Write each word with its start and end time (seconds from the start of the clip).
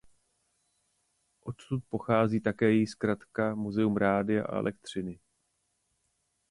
Odtud 1.41 1.83
pochází 1.89 2.39
také 2.39 2.71
její 2.71 2.87
zkratka 2.87 3.55
Muzeum 3.55 3.97
Rádia 3.97 4.43
a 4.45 4.55
Elektřiny. 4.57 5.19